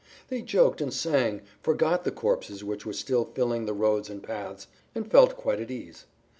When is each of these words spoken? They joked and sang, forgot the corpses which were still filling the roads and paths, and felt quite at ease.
They 0.29 0.41
joked 0.41 0.81
and 0.81 0.91
sang, 0.91 1.41
forgot 1.61 2.05
the 2.05 2.11
corpses 2.11 2.63
which 2.63 2.87
were 2.87 2.93
still 2.93 3.23
filling 3.23 3.67
the 3.67 3.73
roads 3.75 4.09
and 4.09 4.23
paths, 4.23 4.65
and 4.95 5.05
felt 5.11 5.37
quite 5.37 5.59
at 5.59 5.69
ease. 5.69 6.07